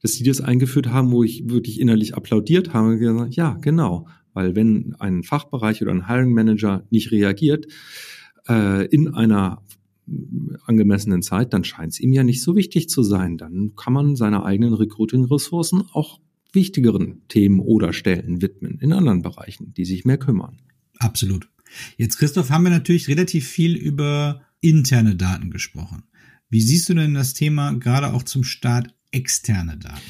[0.00, 4.08] dass die das eingeführt haben, wo ich wirklich innerlich applaudiert habe und gesagt, ja, genau.
[4.32, 7.66] Weil wenn ein Fachbereich oder ein Hiring Manager nicht reagiert,
[8.48, 9.62] äh, in einer
[10.64, 13.38] angemessenen Zeit, dann scheint es ihm ja nicht so wichtig zu sein.
[13.38, 16.20] Dann kann man seine eigenen Recruiting-Ressourcen auch
[16.52, 20.58] wichtigeren Themen oder Stellen widmen in anderen Bereichen, die sich mehr kümmern.
[20.98, 21.48] Absolut.
[21.96, 26.04] Jetzt, Christoph, haben wir natürlich relativ viel über interne Daten gesprochen.
[26.48, 30.00] Wie siehst du denn das Thema gerade auch zum Start externe Daten?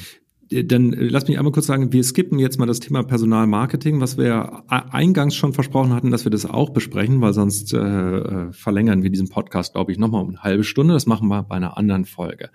[0.51, 4.17] Dann äh, lass mich einmal kurz sagen, wir skippen jetzt mal das Thema Personalmarketing, was
[4.17, 9.03] wir eingangs schon versprochen hatten, dass wir das auch besprechen, weil sonst äh, äh verlängern
[9.03, 10.95] wir diesen Podcast, glaube ich, nochmal um eine halbe Stunde.
[10.95, 12.51] Das machen wir bei einer anderen Folge.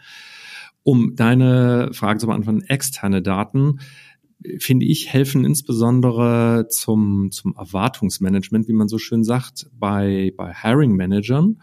[0.84, 3.80] Um deine Frage zu beantworten, externe Daten,
[4.58, 11.62] finde ich, helfen insbesondere zum, zum Erwartungsmanagement, wie man so schön sagt, bei, bei Hiring-Managern,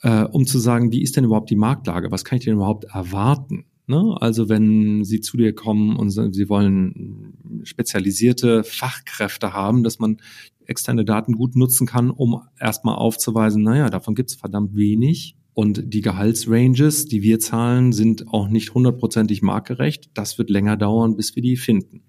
[0.00, 2.10] äh, um zu sagen, wie ist denn überhaupt die Marktlage?
[2.10, 3.66] Was kann ich denn überhaupt erwarten?
[3.86, 4.16] Ne?
[4.20, 10.18] Also wenn sie zu dir kommen und sie wollen spezialisierte Fachkräfte haben, dass man
[10.66, 15.36] externe Daten gut nutzen kann, um erstmal aufzuweisen, naja, davon gibt's verdammt wenig.
[15.52, 20.10] Und die Gehaltsranges, die wir zahlen, sind auch nicht hundertprozentig marktgerecht.
[20.14, 22.02] Das wird länger dauern, bis wir die finden.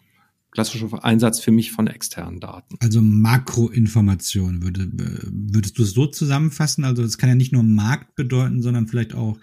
[0.50, 2.78] Klassischer Einsatz für mich von externen Daten.
[2.80, 4.90] Also Makroinformation würde,
[5.30, 6.86] würdest du es so zusammenfassen?
[6.86, 9.38] Also es kann ja nicht nur Markt bedeuten, sondern vielleicht auch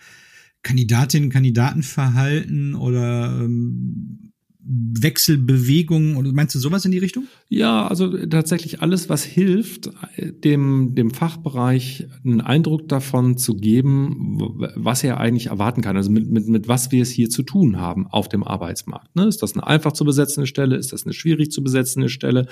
[0.63, 4.32] Kandidatinnen, Kandidatenverhalten oder ähm,
[4.65, 7.25] Wechselbewegungen oder meinst du sowas in die Richtung?
[7.49, 14.39] Ja, also tatsächlich alles, was hilft, dem, dem Fachbereich einen Eindruck davon zu geben,
[14.77, 15.97] was er eigentlich erwarten kann.
[15.97, 19.15] Also mit, mit, mit was wir es hier zu tun haben auf dem Arbeitsmarkt.
[19.17, 19.27] Ne?
[19.27, 20.77] Ist das eine einfach zu besetzende Stelle?
[20.77, 22.47] Ist das eine schwierig zu besetzende Stelle?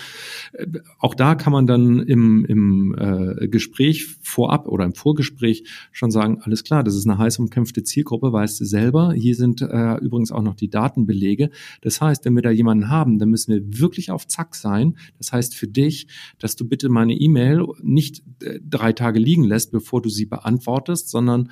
[0.52, 0.66] Äh,
[0.98, 6.40] auch da kann man dann im, im äh, Gespräch vorab oder im Vorgespräch schon sagen,
[6.42, 9.12] alles klar, das ist eine heiß umkämpfte Zielgruppe, weißt du selber.
[9.12, 11.50] Hier sind äh, übrigens auch noch die Datenbelege.
[11.82, 14.96] Das heißt, wenn wir da jemanden haben, dann müssen wir wirklich auf Zack sein.
[15.18, 16.06] Das heißt für dich,
[16.38, 21.10] dass du bitte meine E-Mail nicht äh, drei Tage liegen lässt, bevor du sie beantwortest,
[21.10, 21.50] sondern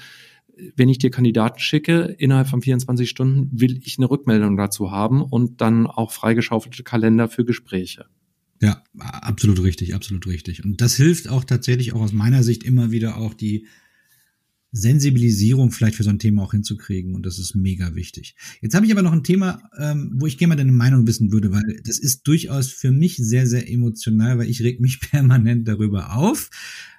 [0.57, 4.91] äh, wenn ich dir Kandidaten schicke, innerhalb von 24 Stunden will ich eine Rückmeldung dazu
[4.91, 8.07] haben und dann auch freigeschaufelte Kalender für Gespräche.
[8.61, 10.65] Ja, absolut richtig, absolut richtig.
[10.65, 13.67] Und das hilft auch tatsächlich auch aus meiner Sicht immer wieder auch die
[14.71, 18.37] Sensibilisierung vielleicht für so ein Thema auch hinzukriegen und das ist mega wichtig.
[18.61, 21.33] Jetzt habe ich aber noch ein Thema, ähm, wo ich gerne mal deine Meinung wissen
[21.33, 25.67] würde, weil das ist durchaus für mich sehr, sehr emotional, weil ich reg mich permanent
[25.67, 26.51] darüber auf.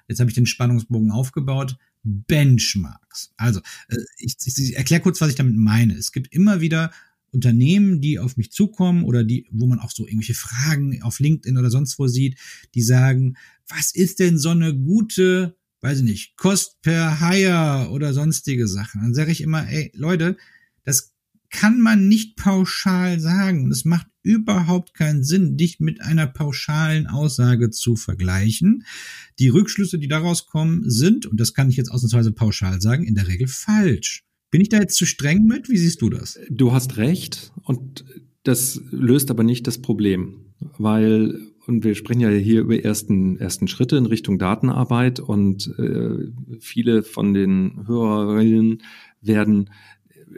[0.08, 1.76] Jetzt habe ich den Spannungsbogen aufgebaut.
[2.02, 3.32] Benchmarks.
[3.36, 5.94] Also, äh, ich, ich, ich erkläre kurz, was ich damit meine.
[5.94, 6.90] Es gibt immer wieder
[7.30, 11.58] Unternehmen, die auf mich zukommen oder die, wo man auch so irgendwelche Fragen auf LinkedIn
[11.58, 12.38] oder sonst wo sieht,
[12.74, 13.36] die sagen,
[13.68, 19.00] was ist denn so eine gute weiß ich nicht, Kost per Hire oder sonstige Sachen.
[19.02, 20.36] Dann sage ich immer, ey, Leute,
[20.84, 21.14] das
[21.50, 23.64] kann man nicht pauschal sagen.
[23.64, 28.84] Und es macht überhaupt keinen Sinn, dich mit einer pauschalen Aussage zu vergleichen.
[29.38, 33.14] Die Rückschlüsse, die daraus kommen, sind, und das kann ich jetzt ausnahmsweise pauschal sagen, in
[33.14, 34.24] der Regel falsch.
[34.50, 35.68] Bin ich da jetzt zu streng mit?
[35.68, 36.38] Wie siehst du das?
[36.50, 38.04] Du hast recht und
[38.42, 43.68] das löst aber nicht das Problem, weil und wir sprechen ja hier über ersten, ersten
[43.68, 46.30] Schritte in Richtung Datenarbeit und äh,
[46.60, 48.82] viele von den Hörerinnen
[49.20, 49.70] werden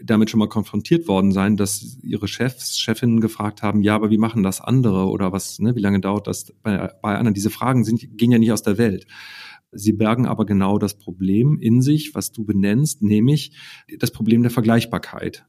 [0.02, 4.18] damit schon mal konfrontiert worden sein, dass ihre Chefs, Chefinnen gefragt haben, ja, aber wie
[4.18, 7.34] machen das andere oder was, ne, wie lange dauert das bei, bei anderen?
[7.34, 9.06] Diese Fragen sind, gehen ja nicht aus der Welt.
[9.70, 13.52] Sie bergen aber genau das Problem in sich, was du benennst, nämlich
[13.98, 15.46] das Problem der Vergleichbarkeit.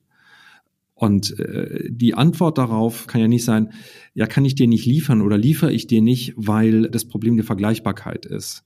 [0.96, 3.74] Und äh, die Antwort darauf kann ja nicht sein,
[4.14, 7.46] ja, kann ich dir nicht liefern oder liefere ich dir nicht, weil das Problem der
[7.46, 8.64] Vergleichbarkeit ist.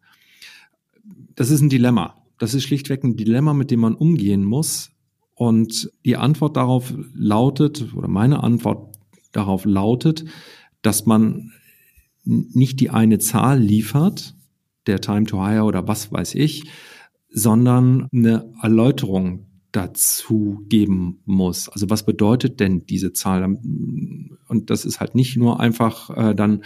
[1.36, 2.16] Das ist ein Dilemma.
[2.38, 4.92] Das ist schlichtweg ein Dilemma, mit dem man umgehen muss.
[5.34, 8.98] Und die Antwort darauf lautet, oder meine Antwort
[9.32, 10.26] darauf lautet,
[10.82, 11.52] dass man
[12.24, 14.36] nicht die eine Zahl liefert,
[14.86, 16.70] der Time to Hire oder was weiß ich,
[17.30, 19.47] sondern eine Erläuterung
[19.78, 21.70] dazu geben muss.
[21.70, 23.44] Also was bedeutet denn diese Zahl?
[23.44, 26.64] Und das ist halt nicht nur einfach äh, dann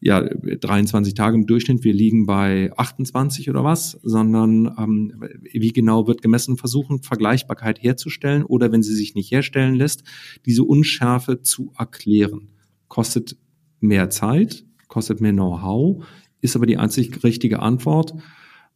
[0.00, 6.06] ja 23 Tage im Durchschnitt, wir liegen bei 28 oder was, sondern ähm, wie genau
[6.06, 10.04] wird gemessen versuchen, Vergleichbarkeit herzustellen oder wenn sie sich nicht herstellen lässt,
[10.46, 12.48] diese Unschärfe zu erklären.
[12.88, 13.36] Kostet
[13.78, 16.02] mehr Zeit, kostet mehr Know-how,
[16.40, 18.14] ist aber die einzig richtige Antwort,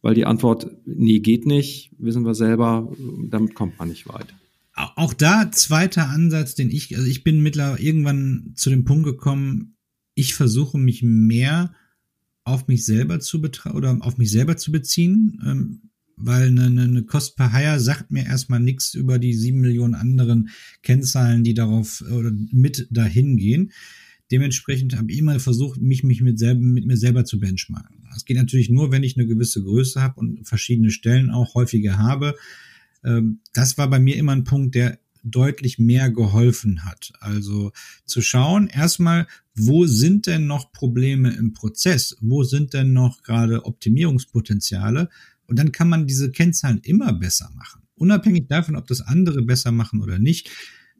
[0.03, 2.93] weil die Antwort, nee, geht nicht, wissen wir selber,
[3.29, 4.35] damit kommt man nicht weit.
[4.75, 9.77] Auch da zweiter Ansatz, den ich, also ich bin mittlerweile irgendwann zu dem Punkt gekommen,
[10.13, 11.73] ich versuche mich mehr
[12.43, 15.81] auf mich selber zu betrachten oder auf mich selber zu beziehen, ähm,
[16.17, 20.49] weil eine, eine Cost per Hire sagt mir erstmal nichts über die sieben Millionen anderen
[20.81, 23.71] Kennzahlen, die darauf oder mit dahin gehen.
[24.31, 28.02] Dementsprechend habe ich immer versucht, mich, mich mit, selber, mit mir selber zu benchmarken.
[28.13, 31.97] Das geht natürlich nur, wenn ich eine gewisse Größe habe und verschiedene Stellen auch häufiger
[31.97, 32.35] habe.
[33.03, 37.13] Ähm, das war bei mir immer ein Punkt, der deutlich mehr geholfen hat.
[37.19, 37.71] Also
[38.05, 42.17] zu schauen, erstmal, wo sind denn noch Probleme im Prozess?
[42.19, 45.09] Wo sind denn noch gerade Optimierungspotenziale?
[45.47, 47.83] Und dann kann man diese Kennzahlen immer besser machen.
[47.95, 50.49] Unabhängig davon, ob das andere besser machen oder nicht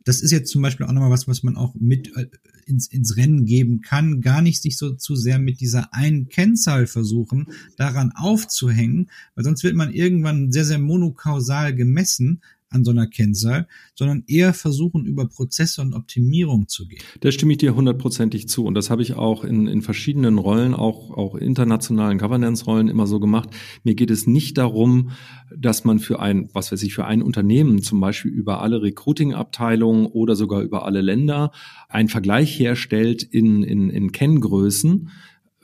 [0.06, 2.28] das ist jetzt zum Beispiel auch nochmal was, was man auch mit äh,
[2.66, 6.88] ins, ins Rennen geben kann, gar nicht sich so zu sehr mit dieser einen Kennzahl
[6.88, 12.42] versuchen, daran aufzuhängen, weil sonst wird man irgendwann sehr, sehr monokausal gemessen
[12.74, 17.02] an so einer Kennzahl, sondern eher versuchen, über Prozesse und Optimierung zu gehen.
[17.22, 18.66] Da stimme ich dir hundertprozentig zu.
[18.66, 23.20] Und das habe ich auch in, in verschiedenen Rollen, auch, auch internationalen Governance-Rollen immer so
[23.20, 23.50] gemacht.
[23.84, 25.12] Mir geht es nicht darum,
[25.56, 30.08] dass man für ein, was weiß ich, für ein Unternehmen zum Beispiel über alle Recruiting-Abteilungen
[30.08, 31.52] oder sogar über alle Länder
[31.90, 35.10] einen Vergleich herstellt in, in, in Kenngrößen,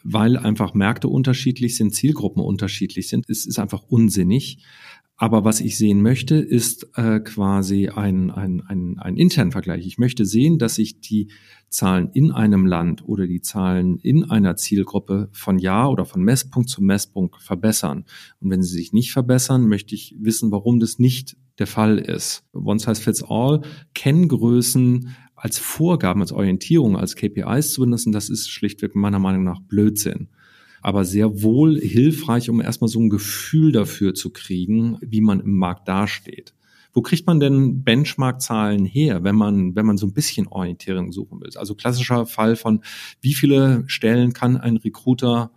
[0.04, 3.30] weil einfach Märkte unterschiedlich sind, Zielgruppen unterschiedlich sind.
[3.30, 4.60] Es ist einfach unsinnig.
[5.22, 9.86] Aber was ich sehen möchte, ist äh, quasi ein, ein, ein, ein internen Vergleich.
[9.86, 11.30] Ich möchte sehen, dass sich die
[11.68, 16.70] Zahlen in einem Land oder die Zahlen in einer Zielgruppe von Jahr oder von Messpunkt
[16.70, 18.06] zu Messpunkt verbessern.
[18.40, 22.46] Und wenn sie sich nicht verbessern, möchte ich wissen, warum das nicht der Fall ist.
[22.54, 23.60] One size fits all,
[23.94, 29.60] Kenngrößen als Vorgaben, als Orientierung, als KPIs zu benutzen, das ist schlichtweg meiner Meinung nach
[29.60, 30.30] Blödsinn
[30.82, 35.58] aber sehr wohl hilfreich, um erstmal so ein Gefühl dafür zu kriegen, wie man im
[35.58, 36.54] Markt dasteht.
[36.92, 41.40] Wo kriegt man denn Benchmark-Zahlen her, wenn man, wenn man so ein bisschen Orientierung suchen
[41.40, 41.50] will?
[41.56, 42.82] Also klassischer Fall von,
[43.22, 45.52] wie viele Stellen kann ein Recruiter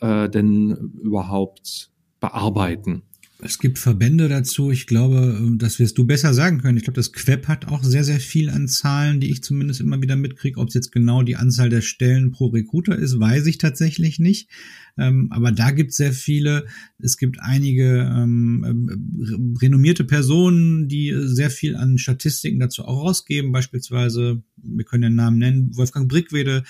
[0.00, 3.02] äh, denn überhaupt bearbeiten?
[3.44, 4.70] Es gibt Verbände dazu.
[4.70, 6.76] Ich glaube, ähm, das wirst du besser sagen können.
[6.76, 10.00] Ich glaube, das Queb hat auch sehr, sehr viel an Zahlen, die ich zumindest immer
[10.00, 10.60] wieder mitkriege.
[10.60, 14.48] Ob es jetzt genau die Anzahl der Stellen pro Recruiter ist, weiß ich tatsächlich nicht.
[14.96, 16.66] Ähm, aber da gibt es sehr viele.
[16.98, 23.50] Es gibt einige ähm, ähm, renommierte Personen, die sehr viel an Statistiken dazu auch rausgeben.
[23.50, 26.62] Beispielsweise, wir können den Namen nennen, Wolfgang Brickwede,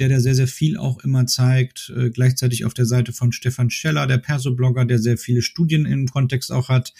[0.00, 1.92] der da sehr, sehr viel auch immer zeigt.
[1.96, 6.08] Äh, gleichzeitig auf der Seite von Stefan Scheller, der Perso-Blogger, der sehr viele Studien im
[6.08, 6.94] Kontext auch hat.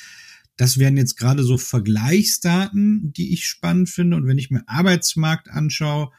[0.57, 4.17] Das wären jetzt gerade so Vergleichsdaten, die ich spannend finde.
[4.17, 6.11] Und wenn ich mir Arbeitsmarkt anschaue,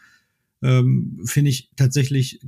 [0.64, 2.42] ähm, finde ich tatsächlich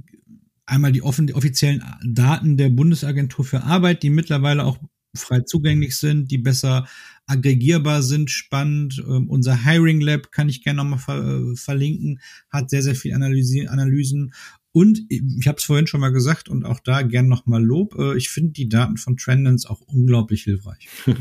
[0.66, 4.80] einmal die, offen, die offiziellen Daten der Bundesagentur für Arbeit, die mittlerweile auch
[5.16, 6.88] frei zugänglich sind, die besser
[7.26, 9.04] aggregierbar sind, spannend.
[9.08, 13.14] Ähm, unser Hiring Lab kann ich gerne nochmal ver äh, verlinken, hat sehr, sehr viel
[13.14, 14.34] Analyse Analysen.
[14.76, 17.96] Und ich habe es vorhin schon mal gesagt und auch da gern nochmal Lob.
[17.98, 20.90] Äh, ich finde die Daten von Trendens auch unglaublich hilfreich.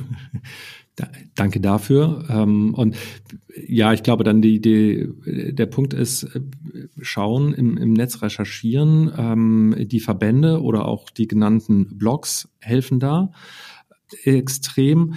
[1.34, 2.26] Danke dafür.
[2.28, 2.96] Ähm, und
[3.66, 5.08] ja, ich glaube dann die, die,
[5.52, 6.40] der Punkt ist, äh,
[7.00, 9.12] schauen, im, im Netz recherchieren.
[9.16, 13.32] Ähm, die Verbände oder auch die genannten Blogs helfen da
[14.24, 15.14] extrem.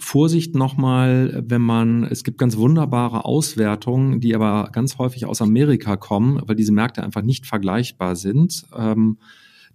[0.00, 5.96] Vorsicht nochmal, wenn man, es gibt ganz wunderbare Auswertungen, die aber ganz häufig aus Amerika
[5.96, 8.64] kommen, weil diese Märkte einfach nicht vergleichbar sind.
[8.76, 9.18] Ähm,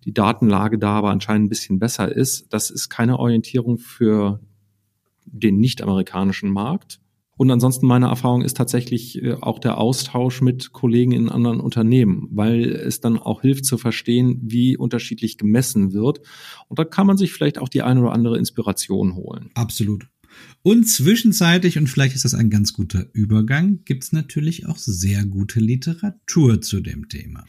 [0.06, 2.54] die Datenlage da aber anscheinend ein bisschen besser ist.
[2.54, 4.40] Das ist keine Orientierung für
[5.26, 7.00] den nicht-amerikanischen Markt.
[7.38, 12.28] Und ansonsten meine Erfahrung ist tatsächlich äh, auch der Austausch mit Kollegen in anderen Unternehmen,
[12.32, 16.20] weil es dann auch hilft zu verstehen, wie unterschiedlich gemessen wird.
[16.68, 19.52] Und da kann man sich vielleicht auch die eine oder andere Inspiration holen.
[19.54, 20.08] Absolut.
[20.64, 25.26] Und zwischenzeitlich, und vielleicht ist das ein ganz guter Übergang, gibt es natürlich auch sehr
[25.26, 27.46] gute Literatur zu dem Thema.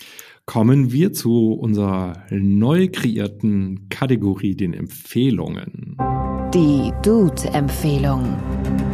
[0.46, 5.96] Kommen wir zu unserer neu kreierten Kategorie, den Empfehlungen.
[6.54, 8.87] Die Dude-Empfehlung.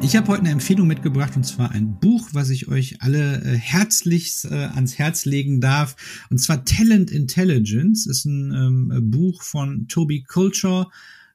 [0.00, 3.56] Ich habe heute eine Empfehlung mitgebracht und zwar ein Buch, was ich euch alle äh,
[3.56, 5.96] herzlichst äh, ans Herz legen darf.
[6.30, 10.86] Und zwar Talent Intelligence ist ein ähm, Buch von Toby Culture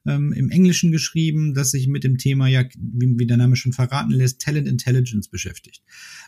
[0.06, 3.74] ähm, im Englischen geschrieben, das sich mit dem Thema, ja, wie, wie der Name schon
[3.74, 5.82] verraten lässt, Talent Intelligence beschäftigt.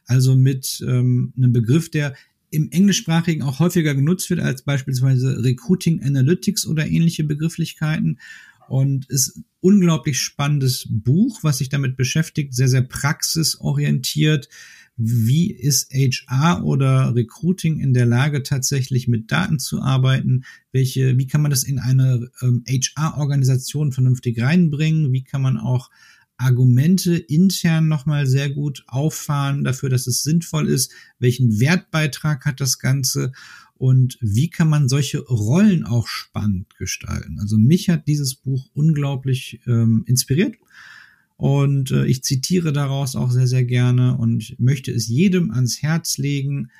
[0.04, 2.14] Also mit ähm, einem Begriff, der
[2.50, 8.18] im Englischsprachigen auch häufiger genutzt wird als beispielsweise Recruiting Analytics oder ähnliche Begrifflichkeiten
[8.68, 14.48] und ist unglaublich spannendes Buch, was sich damit beschäftigt, sehr, sehr praxisorientiert.
[14.96, 20.44] Wie ist HR oder Recruiting in der Lage, tatsächlich mit Daten zu arbeiten?
[20.72, 25.12] Welche, wie kann man das in eine ähm, HR-Organisation vernünftig reinbringen?
[25.12, 25.90] Wie kann man auch
[26.38, 30.92] Argumente intern nochmal sehr gut auffahren dafür, dass es sinnvoll ist?
[31.18, 33.32] Welchen Wertbeitrag hat das Ganze?
[33.78, 37.38] Und wie kann man solche Rollen auch spannend gestalten.
[37.40, 40.56] Also mich hat dieses Buch unglaublich ähm, inspiriert
[41.36, 46.16] und äh, ich zitiere daraus auch sehr, sehr gerne und möchte es jedem ans Herz
[46.16, 46.70] legen.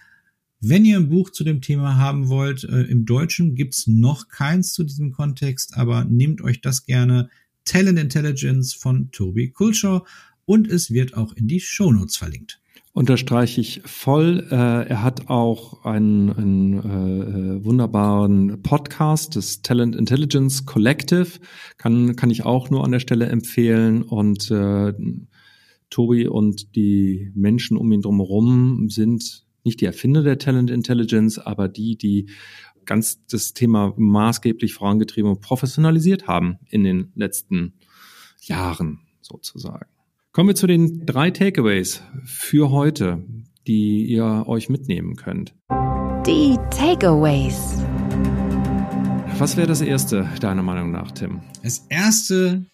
[0.60, 4.72] Wenn ihr ein Buch zu dem Thema haben wollt, äh, im Deutschen gibt's noch keins
[4.72, 7.28] zu diesem Kontext, aber nehmt euch das gerne.
[7.64, 10.06] Talent Intelligence von Toby Kulshaw
[10.46, 12.60] und es wird auch in die Shownotes verlinkt.
[12.96, 14.46] Unterstreiche ich voll.
[14.50, 21.38] Äh, er hat auch einen, einen äh, wunderbaren Podcast, das Talent Intelligence Collective,
[21.76, 24.00] kann, kann ich auch nur an der Stelle empfehlen.
[24.02, 24.94] Und äh,
[25.90, 31.68] Tobi und die Menschen um ihn drumherum sind nicht die Erfinder der Talent Intelligence, aber
[31.68, 32.30] die, die
[32.86, 37.74] ganz das Thema maßgeblich vorangetrieben und professionalisiert haben in den letzten
[38.40, 39.95] Jahren sozusagen.
[40.36, 43.24] Kommen wir zu den drei Takeaways für heute,
[43.66, 45.54] die ihr euch mitnehmen könnt.
[46.26, 47.56] Die Takeaways.
[49.38, 51.40] Was wäre das erste, deiner Meinung nach, Tim?
[51.62, 52.66] Das erste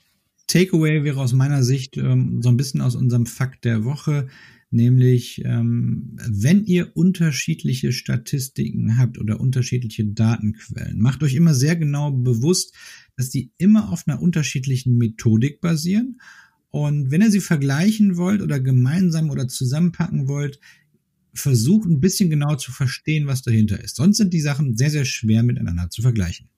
[0.49, 4.27] Takeaway wäre aus meiner Sicht ähm, so ein bisschen aus unserem Fakt der Woche,
[4.73, 12.11] nämlich ähm, wenn ihr unterschiedliche Statistiken habt oder unterschiedliche Datenquellen, macht euch immer sehr genau
[12.11, 12.75] bewusst,
[13.17, 16.19] dass die immer auf einer unterschiedlichen Methodik basieren
[16.73, 20.59] und wenn ihr sie vergleichen wollt oder gemeinsam oder zusammenpacken wollt,
[21.35, 23.97] versucht ein bisschen genau zu verstehen, was dahinter ist.
[23.97, 26.49] Sonst sind die Sachen sehr, sehr schwer miteinander zu vergleichen.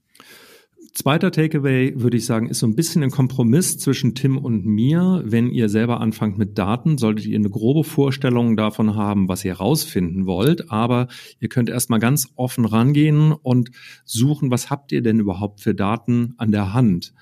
[0.92, 5.24] Zweiter Takeaway würde ich sagen, ist so ein bisschen ein Kompromiss zwischen Tim und mir.
[5.26, 9.54] Wenn ihr selber anfangt mit Daten, solltet ihr eine grobe Vorstellung davon haben, was ihr
[9.54, 10.70] rausfinden wollt.
[10.70, 11.08] Aber
[11.40, 13.72] ihr könnt erstmal ganz offen rangehen und
[14.04, 17.12] suchen, was habt ihr denn überhaupt für Daten an der Hand,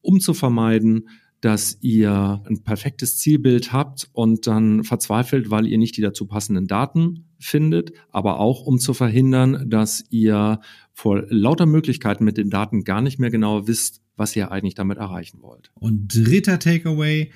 [0.00, 1.06] um zu vermeiden,
[1.44, 6.66] dass ihr ein perfektes Zielbild habt und dann verzweifelt, weil ihr nicht die dazu passenden
[6.66, 10.60] Daten findet, aber auch um zu verhindern, dass ihr
[10.94, 14.96] vor lauter Möglichkeiten mit den Daten gar nicht mehr genau wisst, was ihr eigentlich damit
[14.96, 15.70] erreichen wollt.
[15.74, 17.30] Und dritter Takeaway,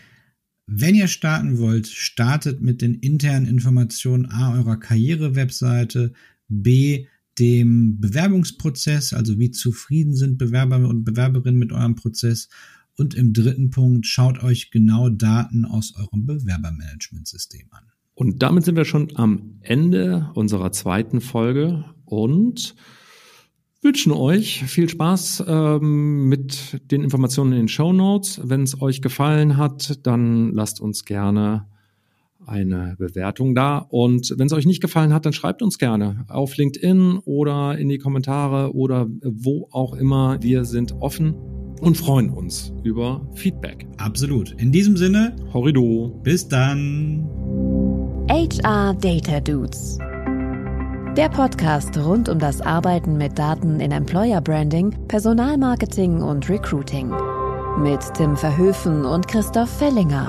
[0.66, 6.14] wenn ihr starten wollt, startet mit den internen Informationen A eurer Karriere-Webseite,
[6.48, 7.04] B
[7.38, 12.48] dem Bewerbungsprozess, also wie zufrieden sind Bewerber und Bewerberinnen mit eurem Prozess
[12.98, 17.84] und im dritten Punkt, schaut euch genau Daten aus eurem Bewerbermanagementsystem an.
[18.14, 22.74] Und damit sind wir schon am Ende unserer zweiten Folge und
[23.80, 28.40] wünschen euch viel Spaß ähm, mit den Informationen in den Show Notes.
[28.42, 31.68] Wenn es euch gefallen hat, dann lasst uns gerne
[32.44, 33.78] eine Bewertung da.
[33.78, 37.88] Und wenn es euch nicht gefallen hat, dann schreibt uns gerne auf LinkedIn oder in
[37.88, 40.42] die Kommentare oder wo auch immer.
[40.42, 41.36] Wir sind offen
[41.80, 43.86] und freuen uns über Feedback.
[43.98, 44.52] Absolut.
[44.52, 46.20] In diesem Sinne, Horrido.
[46.22, 47.28] Bis dann.
[48.28, 49.98] HR Data Dudes.
[51.16, 57.12] Der Podcast rund um das Arbeiten mit Daten in Employer Branding, Personalmarketing und Recruiting.
[57.82, 60.28] Mit Tim Verhöfen und Christoph Fellinger.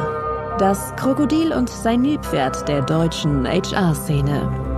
[0.58, 4.69] Das Krokodil und sein Nilpferd der deutschen HR-Szene.